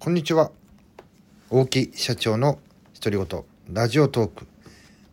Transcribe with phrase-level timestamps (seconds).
[0.00, 0.52] こんにちは。
[1.50, 2.60] 大木社長の
[2.94, 4.46] 独り言、ラジオトーク。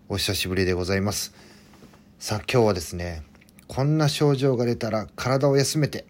[0.10, 1.34] お久しぶりでございます。
[2.20, 3.24] さあ今日はですね、
[3.68, 6.06] こんな症状が出たら体を休めて、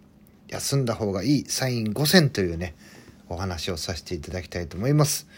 [0.49, 2.75] 休んだ方がいいサイン5選というね、
[3.29, 5.29] お話をさせていただきたいと思います。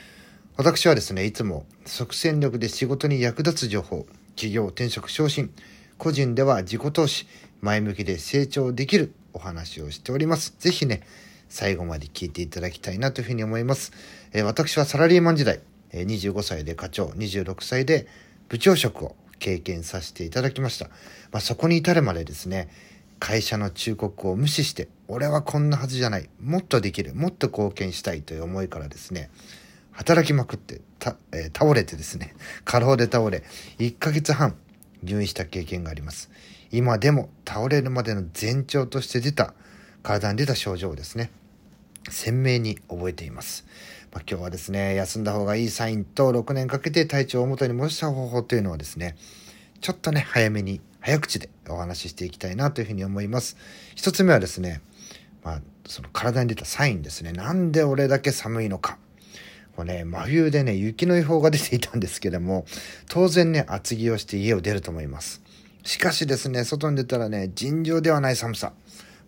[0.55, 5.53] 私はですね、いつも即戦力で仕事に役立つ情報、企業転職昇進、
[5.99, 7.27] 個人では自己投資、
[7.61, 10.55] 前向きで成長できるお話をしております。
[10.57, 11.03] ぜひね、
[11.49, 13.91] 最後まで聞いていただきたいなというふうに思います。
[14.33, 18.07] えー、私はサラリーマン時代、えー、25歳で課長、26歳で
[18.49, 20.87] 部長職を経験させていただきました。
[21.31, 22.69] まあ、そこに至るまでですね、
[23.19, 29.29] 会社の忠告を無視して、俺はこんなはずじゃない、もっとできる、もっと貢献したいという思いからですね、
[29.91, 32.35] 働きまくって、た、えー、倒れてですね、
[32.65, 33.43] 過労で倒れ、
[33.79, 34.55] 1ヶ月半
[35.03, 36.29] 入院した経験があります。
[36.71, 39.53] 今でも倒れるまでの前兆として出た
[40.03, 41.31] 体に出た症状ですね、
[42.11, 43.65] 鮮明に覚えています。
[44.13, 49.15] まあ、今日はですね、休んだ方がいいサインと6年かけて体調を元に戻した方法というのはですね、
[49.81, 53.57] ちょっとね、早めに、早口でお話ししていきたいなというふうに思います。
[53.95, 54.81] 一つ目はですね、
[55.43, 57.31] まあ、その体に出たサインですね。
[57.31, 58.97] なんで俺だけ寒いのか。
[59.75, 62.65] これね、真冬でね、雪の予報が出ていたんですけども、
[63.07, 65.41] 当然ね、厚着をして家を出ると思います。
[65.83, 68.73] しかしですね、外に出たらね、尋常ではない寒さ。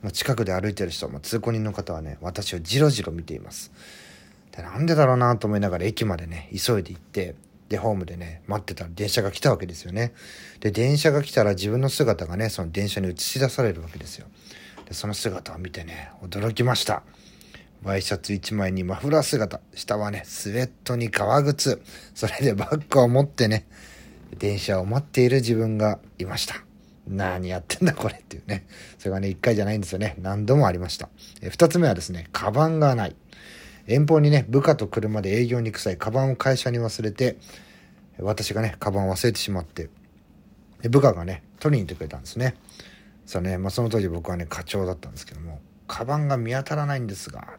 [0.02, 3.72] もう近くで歩いてる人、も通行人の方はね、私をじろじろ見ています。
[4.56, 7.36] で、なんでだろうなと思いながら駅までね、急いで行って、
[7.70, 10.14] で、ホームでね、待ってたら電車が来たわけですよね。
[10.60, 14.28] で、電車が来たら自分の姿がね、その電車に映し出されるわけですよ。
[14.88, 17.04] で、その姿を見てね、驚きました。
[17.84, 21.82] ワイシャツ1枚にマフラー姿、下はね、スウェットに革靴、
[22.16, 23.68] それでバッグを持ってね、
[24.38, 26.69] 電車を待っている自分がいました。
[27.10, 28.68] 何やってんだこれっていうね。
[29.00, 30.16] それがね、一回じゃないんですよね。
[30.22, 31.10] 何度もありました。
[31.42, 33.16] え二つ目はですね、カバンがない。
[33.88, 37.38] 遠方にね、部下と車で営業に行く際、カバンを会社に忘れて、
[38.20, 39.90] 私がね、カバンを忘れてしまって、
[40.82, 42.56] で部下がね、取りに行ってくれたんですね。
[43.26, 47.58] さあね、まあ、その当時僕はね、課長だったんですけども、カバンが見当たらないんですが、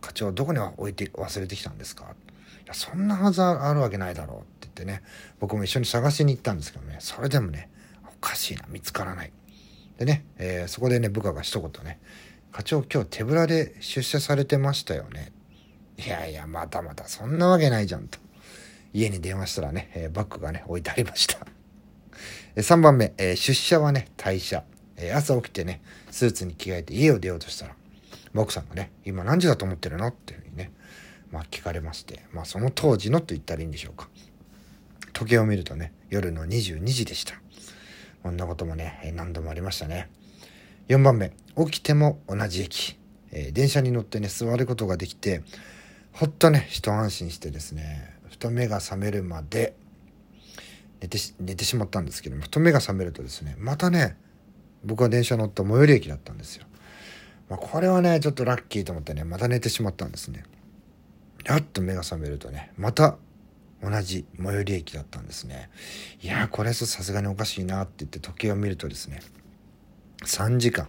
[0.00, 2.04] 課長どこに置いて忘れてきたんですか？
[2.04, 5.02] いや、そんなはずあるわけないだろうって言ってね、
[5.40, 7.68] 僕も一緒に探しに行ったんですけどね、それでもね、
[8.22, 9.32] おかしいな、見つからない。
[9.98, 12.00] でね、えー、そこでね、部下が一言ね、
[12.52, 15.32] 課長今日手ぶらで出社されてましたよね。
[15.98, 18.18] いやいや、またまた、そんなわけないじゃんと。
[18.92, 21.46] 家に電話したらね、えー、バッグがね、置いてありました。
[22.56, 24.64] 3番目、えー、出社はね、退社。
[24.96, 25.80] えー、朝起きてね、
[26.10, 27.74] スーツに着替えて家を出ようとしたら、
[28.34, 30.72] 奥さんがね、今何時だと思ってるのっていうふうにね、
[31.30, 34.08] まあ聞かれまして、まあその当時のと言ったらいいんでしょうか。
[35.12, 37.34] 時計を見るとね、夜の22時でした。
[38.22, 40.10] こんなこともね、何度もありましたね。
[40.88, 42.98] 4番目、起きても同じ駅。
[43.30, 45.42] えー、電車に乗ってね、座ることができて、
[46.12, 49.74] ほっとね、一安心してですね、ふと目が覚めるまで、
[51.00, 54.16] 寝て寝てしまったんですけども、ふと目が覚めるとですね、またね、
[54.84, 56.64] 僕は電車乗った最寄り駅だったんですよ。
[57.48, 60.44] まあ、これはね、ちょっとラッキーと思ってね、また寝てしまったんですね。
[61.44, 63.16] やっと目が覚めるとね、また
[63.82, 65.70] 同じ最寄り駅だったんですね。
[66.20, 69.20] いやこれさすがにおかしいなって言って時計を見るとですね、
[70.24, 70.88] 3時間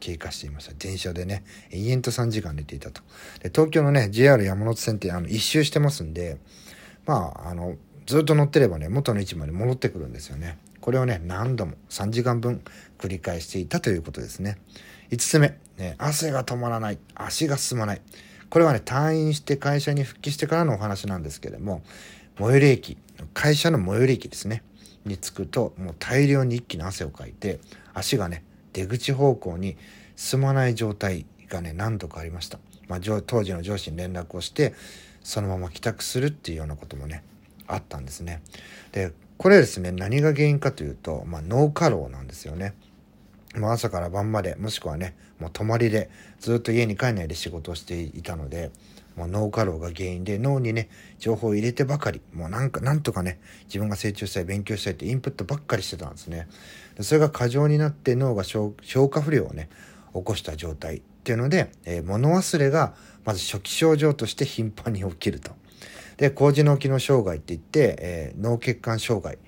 [0.00, 0.74] 経過していました。
[0.74, 3.02] 電車でね、延々と3時間寝ていたと。
[3.42, 6.38] で、東京のね、JR 山手線ってあの一周してますんで、
[7.06, 7.76] まあ、あの、
[8.06, 10.58] ずっと乗ってればね、元の位置まで戻ってくるんですよね。
[10.80, 12.62] これをね、何度も3時間分
[12.98, 14.58] 繰り返していたということですね。
[15.10, 18.02] 5つ目、ね、汗が止まらない、足が進まない。
[18.48, 21.82] これはね、退院して会社に復帰してからのお話なんですけれども、
[22.40, 22.96] 最寄り駅、
[23.34, 24.62] 会社の最寄り駅ですね、
[25.04, 27.60] に着くと、もう大量に一気に汗をかいて、
[27.92, 28.42] 足がね、
[28.72, 29.76] 出口方向に
[30.16, 32.58] 進まない状態がね、何度かありました。
[32.88, 34.72] まあ、当時の上司に連絡をして、
[35.22, 37.22] そのまま帰宅するっていうようなこともね、
[37.66, 38.40] あったんですね。
[38.92, 42.72] で、これですね、何が原因かというと、まあ、脳過労なんですよね。
[43.54, 46.08] もう朝から晩まで、もしくはね、もう泊まりで、
[46.38, 48.70] ずっと家に帰んないで仕事をしていたので、
[49.16, 56.48] もう脳過労が原因で脳にね、情報を入れてばかり、もうなんか、なんとかね、自分が成長したい、勉強したいってインプットばっかりしてたんですね。
[57.00, 58.72] それが過剰になって脳が消
[59.08, 59.68] 化不良をね、
[60.14, 65.52] 起こした状態っていうので、えー、物忘れがまず初期症状として頻繁に起きると。
[66.16, 69.38] で、高次脳機能障害って言って、えー、脳血管障害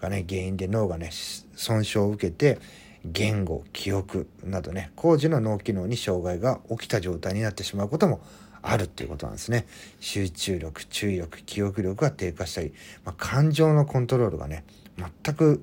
[0.00, 1.10] がね、原因で脳がね、
[1.54, 2.58] 損傷を受けて、
[3.04, 8.20] 言語、記憶などね、高次の脳機能に障害が起きた状態になってしまうことも
[8.62, 9.66] あるっていうことなんですね。
[10.00, 12.72] 集中力、注意力、記憶力が低下したり、
[13.04, 14.64] まあ、感情のコントロールがね、
[15.24, 15.62] 全く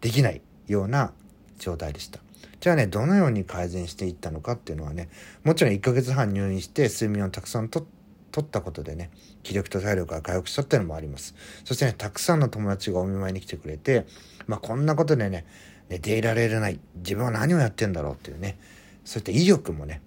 [0.00, 1.12] できないような
[1.58, 2.20] 状態でした。
[2.62, 5.08] じゃあねどのように改善していったのかっていうのはね
[5.42, 7.84] もちろん1ヶ月半入院して睡眠をたくさんと
[8.30, 9.10] 取ったことでね
[9.42, 14.06] 気力と体力が回復したっていうのもありますそしてねたくさんの友達がお見舞いに来てくれて
[14.46, 15.44] まあこんなことでね
[15.88, 18.56] 寝ていられない自分は何をやってんだろうっていうね
[19.04, 20.00] そういった意欲もね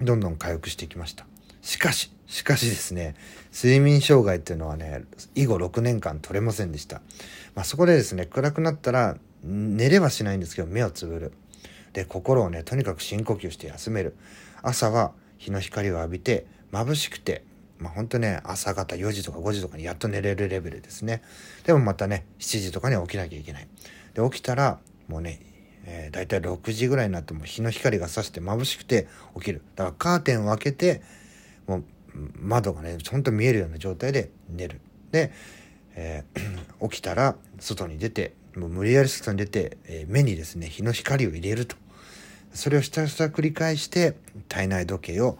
[0.00, 1.26] どんどん回復してきました
[1.66, 3.16] しかししかしですね
[3.52, 5.02] 睡眠障害っていうのはね
[5.34, 7.02] 以後6年間取れませんでした、
[7.56, 11.32] まあ、そこでですね暗くなったら寝れはしないんですけど目をつぶる。
[11.92, 14.16] で心をねとにかく深呼吸して休める。
[14.62, 17.42] 朝は日の光を浴びて眩しくて
[17.78, 21.22] まあ本当ね朝方4時とか5時とかにやっと寝れるレベルですね。
[21.64, 23.68] でもまたね7時とかに起きなきゃいけない。
[24.14, 24.78] で起きたら
[25.08, 25.40] もうね、
[25.84, 29.62] えー、大体6時ぐらいになっても日の光が差して眩しくて起きる。
[29.74, 31.02] だからカーテンを開けて
[31.66, 31.84] もう
[32.40, 34.80] 窓がねほんと見えるような状態で寝る。
[35.10, 35.32] で、
[35.94, 41.76] えー、 起きたら外に出てもう無理やり外に出て、えー、目にですね日の光を入れると。
[42.52, 44.16] それをひたすら繰り返して
[44.48, 45.38] 体内時計を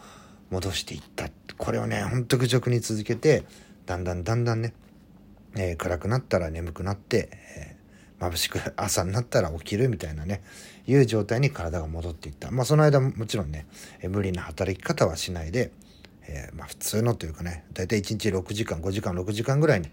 [0.51, 1.31] 戻していった。
[1.57, 3.45] これをねほんと愚直に続けて
[3.87, 4.75] だんだんだんだんね、
[5.57, 10.43] えー、暗くなったら眠くなって、えー、眩しく朝になったら起きるみたいなね
[10.87, 12.51] いう状態に体が戻っていった。
[12.51, 13.67] まあその間もちろんね、
[14.09, 15.73] 無理な働き方はしないで、
[16.29, 19.89] えまあ、普通のというかね大体1日6時間5時間6時間ぐらいに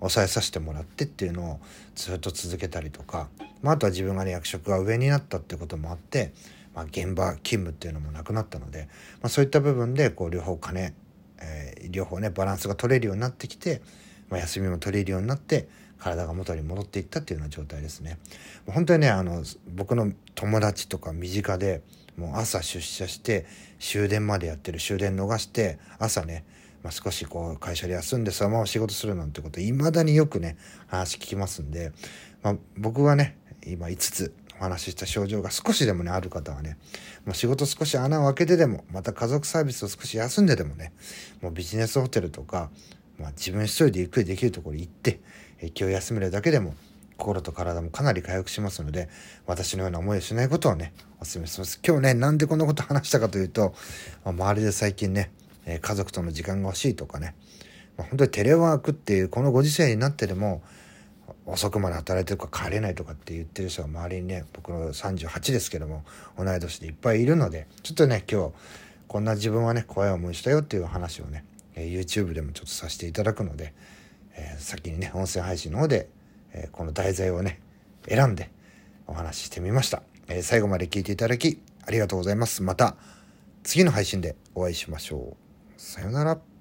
[0.00, 1.60] 抑えさせてもらってっていうのを
[1.94, 3.28] ずっと続けたりとか、
[3.62, 6.32] まあ、あとは自分がね役職が上になったってこともあって
[6.76, 8.88] まあ、現場勤務っていうのもなくなったので、
[9.22, 10.92] まあ、そういった部分でこう両方金、
[11.40, 13.80] えー、両方ねバランスが取れるようになってきて、
[14.28, 15.68] まあ、休みも取れるようになって
[15.98, 18.18] 体が元に戻っていったっていうような状態ですね。
[18.66, 19.42] 本当にねあの
[19.74, 21.80] 僕の友達とか身近で
[22.16, 23.46] もう朝出社して
[23.78, 26.44] 終電までやってる終電逃して朝ね、
[26.82, 31.92] まあ、少しこう会社で休んでそのまま仕事するなんてこといまだによくね話聞きますんで、
[32.42, 33.36] まあ、僕はね
[33.66, 36.78] 今5つお話しした症状が少しでもね、ある方はね、
[37.24, 40.92] もう仕事少し穴を開けてでも、また家族サービスを少し休んででもね、
[41.42, 42.70] もうビジネスホテルとか、
[43.18, 45.20] まあ、自分一人でゆっくりできるところに行って、
[45.74, 46.74] 気を休めるだけでも、
[47.16, 49.08] 心と体もかなり回復しますので、
[49.46, 51.80] 私のような思いをしないことをね、お勧めします。
[51.86, 53.74] 今日ね、なんでこんなこと話したかというと、
[54.24, 55.30] まあ、周りで最近ね、
[55.64, 57.34] え家族との時間が欲しいとかね、
[57.96, 60.62] まあ、本当にテレワークっていうこのご時世になってでも、
[61.46, 66.04] 遅くまで働いてるか帰れないとかって言ってる人が周りにね僕の38ですけども
[66.36, 68.52] 同い年でいっぱいいるのでちょっとね今日
[69.06, 71.44] こんな自分はね怖い思いしたよっていう話をね、
[71.76, 73.72] え YouTube でもちょっとさせていただくので、
[74.34, 76.08] えー、先にね音声配信の方で、
[76.56, 77.60] えー、この題材をね
[78.08, 78.50] 選んで
[79.06, 82.62] お話ししてみました、えー、最後まで聞いていただきありがとうございます。
[82.64, 82.96] また
[83.62, 85.80] 次の配信でお会いしましょう。
[85.80, 86.55] さようなら。